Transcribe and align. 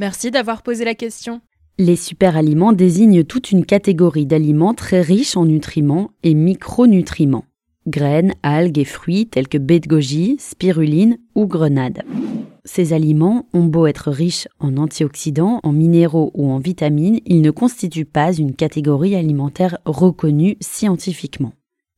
Merci 0.00 0.30
d'avoir 0.30 0.62
posé 0.62 0.86
la 0.86 0.94
question. 0.94 1.42
Les 1.76 1.94
superaliments 1.94 2.72
désignent 2.72 3.22
toute 3.22 3.52
une 3.52 3.66
catégorie 3.66 4.24
d'aliments 4.24 4.72
très 4.72 5.02
riches 5.02 5.36
en 5.36 5.44
nutriments 5.44 6.10
et 6.22 6.32
micronutriments. 6.32 7.44
Graines, 7.86 8.32
algues 8.42 8.78
et 8.78 8.86
fruits 8.86 9.26
tels 9.26 9.46
que 9.46 9.58
baie 9.58 9.78
de 9.78 9.88
goji, 9.88 10.36
spiruline 10.38 11.18
ou 11.34 11.46
grenade. 11.46 12.02
Ces 12.64 12.94
aliments 12.94 13.46
ont 13.52 13.64
beau 13.64 13.86
être 13.86 14.10
riches 14.10 14.48
en 14.58 14.78
antioxydants, 14.78 15.60
en 15.62 15.72
minéraux 15.72 16.30
ou 16.32 16.50
en 16.50 16.60
vitamines, 16.60 17.20
ils 17.26 17.42
ne 17.42 17.50
constituent 17.50 18.06
pas 18.06 18.32
une 18.32 18.54
catégorie 18.54 19.16
alimentaire 19.16 19.76
reconnue 19.84 20.56
scientifiquement. 20.60 21.52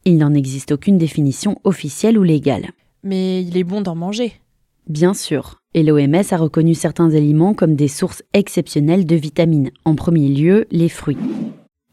Il 0.05 0.17
n'en 0.17 0.35
existe 0.35 0.73
aucune 0.73 0.99
définition 0.99 1.61
officielle 1.63 2.19
ou 2.19 2.25
légale. 2.25 2.73
Mais 3.05 3.45
il 3.45 3.57
est 3.57 3.65
bon 3.65 3.81
d'en 3.81 3.95
manger. 3.95 4.42
Bien 4.89 5.15
sûr, 5.15 5.61
et 5.75 5.83
l'OMS 5.83 6.33
a 6.33 6.37
reconnu 6.37 6.75
certains 6.75 7.15
aliments 7.15 7.55
comme 7.55 7.77
des 7.77 7.89
sources 7.89 8.23
exceptionnelles 8.33 9.07
de 9.07 9.17
vitamines, 9.17 9.71
en 9.85 9.95
premier 9.95 10.29
lieu 10.29 10.67
les 10.71 10.89
fruits. 10.89 11.19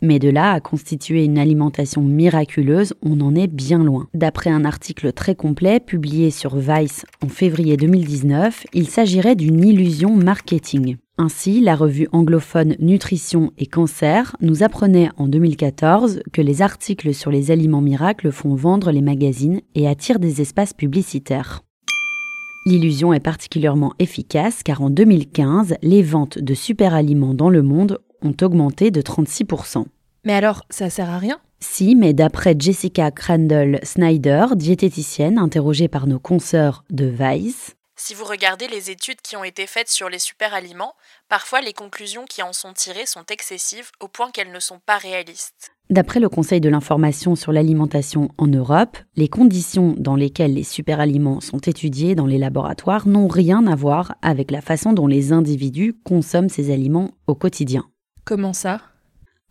Mais 0.02 0.18
de 0.18 0.30
là 0.30 0.54
à 0.54 0.60
constituer 0.62 1.26
une 1.26 1.38
alimentation 1.38 2.02
miraculeuse, 2.02 2.94
on 3.02 3.20
en 3.20 3.36
est 3.36 3.48
bien 3.48 3.84
loin. 3.84 4.08
D'après 4.14 4.50
un 4.50 4.64
article 4.64 5.12
très 5.12 5.36
complet 5.36 5.80
publié 5.80 6.32
sur 6.32 6.56
Vice 6.56 7.06
en 7.24 7.28
février 7.28 7.76
2019, 7.76 8.66
il 8.74 8.88
s'agirait 8.88 9.36
d'une 9.36 9.64
illusion 9.64 10.16
marketing. 10.16 10.96
Ainsi, 11.18 11.60
la 11.60 11.76
revue 11.76 12.08
anglophone 12.14 12.76
Nutrition 12.80 13.52
et 13.58 13.66
Cancer 13.66 14.38
nous 14.40 14.64
apprenait 14.64 15.10
en 15.18 15.28
2014 15.28 16.22
que 16.32 16.42
les 16.42 16.62
articles 16.62 17.14
sur 17.14 17.30
les 17.30 17.52
aliments 17.52 17.82
miracles 17.82 18.32
font 18.32 18.56
vendre 18.56 18.92
les 18.92 19.02
magazines 19.02 19.60
et 19.76 19.88
attirent 19.88 20.20
des 20.20 20.40
espaces 20.40 20.74
publicitaires. 20.74 21.62
L'illusion 22.66 23.14
est 23.14 23.20
particulièrement 23.20 23.94
efficace 24.00 24.64
car 24.64 24.82
en 24.82 24.90
2015, 24.90 25.76
les 25.82 26.04
ventes 26.04 26.40
de 26.40 26.54
superaliments 26.54 27.34
dans 27.34 27.50
le 27.50 27.64
monde 27.64 28.00
ont 28.22 28.36
augmenté 28.42 28.92
de 28.92 29.02
36%. 29.02 29.86
Mais 30.26 30.34
alors, 30.34 30.64
ça 30.70 30.90
sert 30.90 31.10
à 31.10 31.18
rien? 31.18 31.40
Si, 31.62 31.96
mais 31.96 32.14
d'après 32.14 32.56
Jessica 32.58 33.12
Crandall 33.12 33.80
Snyder, 33.84 34.48
diététicienne 34.56 35.38
interrogée 35.38 35.88
par 35.88 36.08
nos 36.08 36.20
consoeurs 36.20 36.84
de 36.90 37.06
Vice, 37.06 37.76
Si 37.96 38.14
vous 38.14 38.24
regardez 38.24 38.68
les 38.68 38.92
études 38.92 39.22
qui 39.22 39.36
ont 39.36 39.44
été 39.44 39.68
faites 39.68 39.90
sur 39.90 40.08
les 40.08 40.20
superaliments, 40.20 40.96
parfois 41.28 41.60
les 41.60 41.74
conclusions 41.74 42.26
qui 42.26 42.42
en 42.42 42.54
sont 42.54 42.72
tirées 42.72 43.06
sont 43.06 43.26
excessives 43.26 43.92
au 44.00 44.08
point 44.08 44.32
qu'elles 44.32 44.54
ne 44.54 44.60
sont 44.62 44.80
pas 44.80 44.98
réalistes. 44.98 45.72
D'après 45.92 46.20
le 46.20 46.30
Conseil 46.30 46.62
de 46.62 46.70
l'information 46.70 47.36
sur 47.36 47.52
l'alimentation 47.52 48.30
en 48.38 48.46
Europe, 48.46 48.96
les 49.16 49.28
conditions 49.28 49.96
dans 49.98 50.16
lesquelles 50.16 50.54
les 50.54 50.64
superaliments 50.64 51.42
sont 51.42 51.58
étudiés 51.58 52.14
dans 52.14 52.28
les 52.28 52.38
laboratoires 52.38 53.08
n'ont 53.08 53.28
rien 53.28 53.66
à 53.66 53.76
voir 53.76 54.14
avec 54.22 54.52
la 54.52 54.62
façon 54.62 54.94
dont 54.94 55.08
les 55.08 55.34
individus 55.34 55.96
consomment 56.04 56.48
ces 56.48 56.72
aliments 56.72 57.10
au 57.26 57.34
quotidien. 57.34 57.86
Comment 58.24 58.54
ça? 58.54 58.82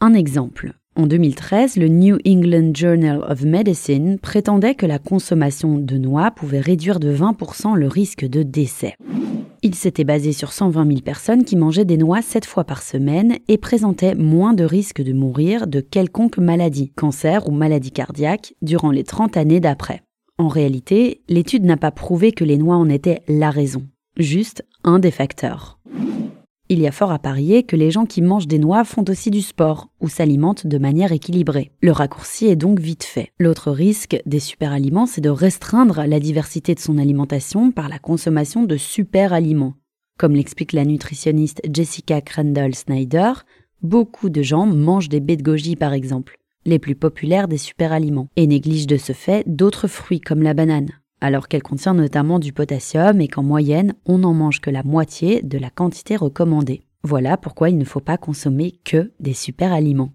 Un 0.00 0.14
exemple. 0.14 0.74
En 0.94 1.08
2013, 1.08 1.76
le 1.76 1.88
New 1.88 2.18
England 2.24 2.70
Journal 2.72 3.20
of 3.28 3.42
Medicine 3.42 4.20
prétendait 4.20 4.76
que 4.76 4.86
la 4.86 5.00
consommation 5.00 5.76
de 5.76 5.98
noix 5.98 6.30
pouvait 6.30 6.60
réduire 6.60 7.00
de 7.00 7.12
20% 7.12 7.74
le 7.74 7.88
risque 7.88 8.24
de 8.24 8.44
décès. 8.44 8.94
Il 9.62 9.74
s'était 9.74 10.04
basé 10.04 10.32
sur 10.32 10.52
120 10.52 10.86
000 10.86 11.00
personnes 11.00 11.44
qui 11.44 11.56
mangeaient 11.56 11.84
des 11.84 11.96
noix 11.96 12.22
7 12.22 12.46
fois 12.46 12.62
par 12.62 12.80
semaine 12.82 13.38
et 13.48 13.58
présentaient 13.58 14.14
moins 14.14 14.54
de 14.54 14.62
risques 14.62 15.02
de 15.02 15.12
mourir 15.12 15.66
de 15.66 15.80
quelconque 15.80 16.38
maladie, 16.38 16.92
cancer 16.94 17.48
ou 17.48 17.50
maladie 17.50 17.90
cardiaque, 17.90 18.54
durant 18.62 18.92
les 18.92 19.02
30 19.02 19.36
années 19.36 19.58
d'après. 19.58 20.02
En 20.38 20.46
réalité, 20.46 21.22
l'étude 21.28 21.64
n'a 21.64 21.76
pas 21.76 21.90
prouvé 21.90 22.30
que 22.30 22.44
les 22.44 22.56
noix 22.56 22.76
en 22.76 22.88
étaient 22.88 23.22
la 23.26 23.50
raison, 23.50 23.84
juste 24.16 24.64
un 24.84 25.00
des 25.00 25.10
facteurs. 25.10 25.80
Il 26.70 26.80
y 26.80 26.86
a 26.86 26.92
fort 26.92 27.12
à 27.12 27.18
parier 27.18 27.62
que 27.62 27.76
les 27.76 27.90
gens 27.90 28.04
qui 28.04 28.20
mangent 28.20 28.46
des 28.46 28.58
noix 28.58 28.84
font 28.84 29.04
aussi 29.08 29.30
du 29.30 29.40
sport 29.40 29.88
ou 30.00 30.08
s'alimentent 30.08 30.66
de 30.66 30.76
manière 30.76 31.12
équilibrée. 31.12 31.72
Le 31.80 31.92
raccourci 31.92 32.46
est 32.46 32.56
donc 32.56 32.78
vite 32.78 33.04
fait. 33.04 33.30
L'autre 33.38 33.70
risque 33.70 34.20
des 34.26 34.38
superaliments, 34.38 35.06
c'est 35.06 35.22
de 35.22 35.30
restreindre 35.30 36.04
la 36.06 36.20
diversité 36.20 36.74
de 36.74 36.80
son 36.80 36.98
alimentation 36.98 37.72
par 37.72 37.88
la 37.88 37.98
consommation 37.98 38.64
de 38.64 38.76
superaliments. 38.76 39.76
Comme 40.18 40.34
l'explique 40.34 40.74
la 40.74 40.84
nutritionniste 40.84 41.62
Jessica 41.72 42.20
Crandall 42.20 42.74
Snyder, 42.74 43.32
beaucoup 43.80 44.28
de 44.28 44.42
gens 44.42 44.66
mangent 44.66 45.08
des 45.08 45.20
baies 45.20 45.36
de 45.38 45.42
goji 45.42 45.74
par 45.74 45.94
exemple, 45.94 46.36
les 46.66 46.78
plus 46.78 46.96
populaires 46.96 47.48
des 47.48 47.56
superaliments, 47.56 48.28
et 48.36 48.46
négligent 48.46 48.86
de 48.86 48.98
ce 48.98 49.14
fait 49.14 49.42
d'autres 49.46 49.88
fruits 49.88 50.20
comme 50.20 50.42
la 50.42 50.52
banane 50.52 50.90
alors 51.20 51.48
qu'elle 51.48 51.62
contient 51.62 51.94
notamment 51.94 52.38
du 52.38 52.52
potassium 52.52 53.20
et 53.20 53.28
qu'en 53.28 53.42
moyenne, 53.42 53.94
on 54.06 54.18
n'en 54.18 54.34
mange 54.34 54.60
que 54.60 54.70
la 54.70 54.82
moitié 54.82 55.42
de 55.42 55.58
la 55.58 55.70
quantité 55.70 56.16
recommandée. 56.16 56.82
Voilà 57.02 57.36
pourquoi 57.36 57.70
il 57.70 57.78
ne 57.78 57.84
faut 57.84 58.00
pas 58.00 58.18
consommer 58.18 58.78
que 58.84 59.12
des 59.20 59.34
super-aliments. 59.34 60.12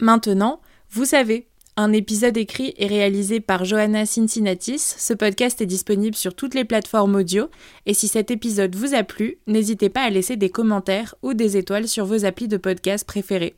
Maintenant, 0.00 0.60
vous 0.90 1.04
savez, 1.04 1.48
un 1.76 1.92
épisode 1.92 2.36
écrit 2.36 2.74
et 2.76 2.86
réalisé 2.86 3.40
par 3.40 3.64
Johanna 3.64 4.04
Cincinnatis. 4.04 4.78
Ce 4.78 5.14
podcast 5.14 5.60
est 5.62 5.66
disponible 5.66 6.16
sur 6.16 6.34
toutes 6.34 6.54
les 6.54 6.64
plateformes 6.64 7.14
audio. 7.14 7.48
Et 7.86 7.94
si 7.94 8.08
cet 8.08 8.30
épisode 8.30 8.76
vous 8.76 8.94
a 8.94 9.04
plu, 9.04 9.38
n'hésitez 9.46 9.88
pas 9.88 10.02
à 10.02 10.10
laisser 10.10 10.36
des 10.36 10.50
commentaires 10.50 11.14
ou 11.22 11.32
des 11.32 11.56
étoiles 11.56 11.88
sur 11.88 12.04
vos 12.04 12.26
applis 12.26 12.48
de 12.48 12.58
podcast 12.58 13.06
préférés. 13.06 13.56